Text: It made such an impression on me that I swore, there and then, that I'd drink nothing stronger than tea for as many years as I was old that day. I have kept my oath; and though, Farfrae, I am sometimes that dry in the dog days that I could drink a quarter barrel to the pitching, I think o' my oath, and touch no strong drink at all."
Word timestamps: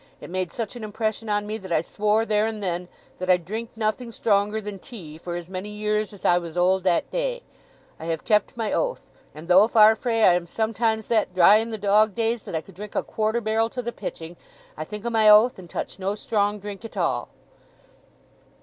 It 0.19 0.31
made 0.31 0.51
such 0.51 0.75
an 0.75 0.83
impression 0.83 1.29
on 1.29 1.45
me 1.45 1.59
that 1.59 1.71
I 1.71 1.81
swore, 1.81 2.25
there 2.25 2.47
and 2.47 2.63
then, 2.63 2.87
that 3.19 3.29
I'd 3.29 3.45
drink 3.45 3.69
nothing 3.75 4.11
stronger 4.11 4.59
than 4.59 4.79
tea 4.79 5.19
for 5.19 5.35
as 5.35 5.47
many 5.47 5.69
years 5.69 6.11
as 6.11 6.25
I 6.25 6.39
was 6.39 6.57
old 6.57 6.81
that 6.85 7.11
day. 7.11 7.43
I 7.99 8.05
have 8.05 8.25
kept 8.25 8.57
my 8.57 8.73
oath; 8.73 9.11
and 9.35 9.47
though, 9.47 9.67
Farfrae, 9.67 10.23
I 10.23 10.33
am 10.33 10.47
sometimes 10.47 11.07
that 11.09 11.35
dry 11.35 11.57
in 11.57 11.69
the 11.69 11.77
dog 11.77 12.15
days 12.15 12.45
that 12.45 12.55
I 12.55 12.61
could 12.61 12.73
drink 12.73 12.95
a 12.95 13.03
quarter 13.03 13.41
barrel 13.41 13.69
to 13.69 13.83
the 13.83 13.91
pitching, 13.91 14.37
I 14.75 14.85
think 14.85 15.05
o' 15.05 15.11
my 15.11 15.29
oath, 15.29 15.59
and 15.59 15.69
touch 15.69 15.99
no 15.99 16.15
strong 16.15 16.57
drink 16.57 16.83
at 16.83 16.97
all." 16.97 17.29